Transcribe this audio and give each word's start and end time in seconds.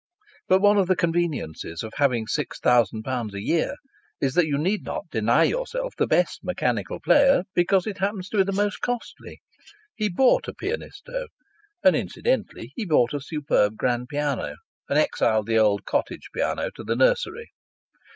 But 0.47 0.61
one 0.63 0.79
of 0.79 0.87
the 0.87 0.95
conveniences 0.95 1.83
of 1.83 1.93
having 1.97 2.25
six 2.25 2.59
thousand 2.59 3.03
pounds 3.03 3.35
a 3.35 3.43
year 3.43 3.75
is 4.19 4.33
that 4.33 4.47
you 4.47 4.57
need 4.57 4.81
not 4.81 5.07
deny 5.11 5.43
yourself 5.43 5.93
the 5.95 6.07
best 6.07 6.43
mechanical 6.43 6.99
player 6.99 7.43
because 7.53 7.85
it 7.85 7.99
happens 7.99 8.27
to 8.29 8.37
be 8.37 8.43
the 8.43 8.51
most 8.51 8.79
costly. 8.81 9.43
He 9.93 10.09
bought 10.09 10.47
a 10.47 10.55
Pianisto, 10.55 11.27
and 11.83 11.95
incidentally 11.95 12.71
he 12.75 12.83
bought 12.83 13.13
a 13.13 13.21
superb 13.21 13.77
grand 13.77 14.09
piano 14.09 14.55
and 14.89 14.97
exiled 14.97 15.45
the 15.45 15.59
old 15.59 15.85
cottage 15.85 16.29
piano 16.33 16.71
to 16.77 16.83
the 16.83 16.95
nursery. 16.95 17.51